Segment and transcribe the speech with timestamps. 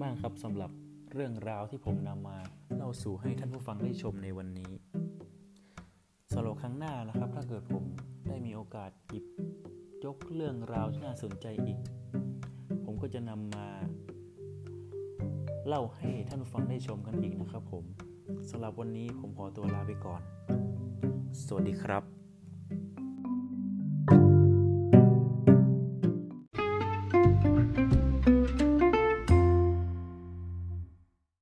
[0.00, 0.70] บ้างครับสำหรับ
[1.12, 2.38] เรื่องราวที่ผมนำมา
[2.76, 4.72] เล่าสู่ให้ท่านผู้ฟังได้ชมในวันนี้
[6.32, 7.84] สำหรับครั้งหน้านะครับ ถ้าเกิดผม
[8.28, 9.24] ได้มีโอกาสหยิบ
[10.04, 11.78] ยกเรื่องราวที่น่าสนใจอีก
[12.84, 13.66] ผมก็จะนำมา
[15.66, 17.84] เล่าให้ท่านผู้ฟังได้ชมกันอีกนะครับผม
[18.50, 20.22] สำหรับวันนี้ผมขอตัวลาไปก่อน
[21.44, 22.19] สวัสดีครับ